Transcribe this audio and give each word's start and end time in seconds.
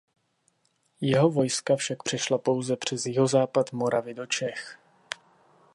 Jeho 1.01 1.29
vojska 1.29 1.75
však 1.75 2.03
přešla 2.03 2.37
pouze 2.37 2.77
přes 2.77 3.05
jihozápad 3.05 3.71
Moravy 3.71 4.13
do 4.13 4.25
Čech. 4.25 4.77